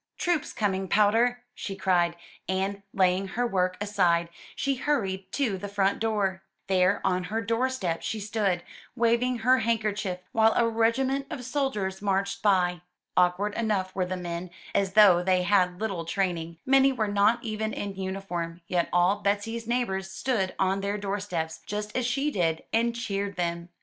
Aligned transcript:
'Troops 0.17 0.51
coming, 0.51 0.87
Powder!'' 0.87 1.43
she 1.53 1.75
cried, 1.75 2.15
and, 2.49 2.81
laying 2.91 3.27
her 3.27 3.45
work 3.45 3.77
aside, 3.79 4.29
she 4.55 4.73
hurried 4.73 5.31
to 5.33 5.59
the 5.59 5.67
front 5.67 5.99
door. 5.99 6.41
There, 6.65 7.01
on 7.03 7.25
her 7.25 7.39
doorstep, 7.39 8.01
she 8.01 8.19
stood, 8.19 8.63
waving 8.95 9.37
her 9.39 9.59
handkerchief 9.59 10.17
while 10.31 10.53
a 10.55 10.67
regiment 10.67 11.27
of 11.29 11.45
soldiers 11.45 12.01
marched 12.01 12.41
by. 12.41 12.81
Awkward 13.15 13.53
enough 13.53 13.93
were 13.93 14.07
the 14.07 14.17
men, 14.17 14.49
as 14.73 14.93
though 14.93 15.21
they 15.21 15.43
had 15.43 15.69
had 15.69 15.79
little 15.79 16.03
training; 16.05 16.57
many 16.65 16.91
were 16.91 17.07
not 17.07 17.43
even 17.43 17.71
in 17.71 17.95
uniform; 17.95 18.61
yet 18.65 18.89
all 18.91 19.21
Betsy's 19.21 19.67
neighbors 19.67 20.09
stood 20.09 20.55
on 20.57 20.81
their 20.81 20.97
doorsteps, 20.97 21.59
just 21.67 21.95
as 21.95 22.07
she 22.07 22.31
did, 22.31 22.63
and 22.73 22.95
cheered 22.95 23.35
them. 23.35 23.69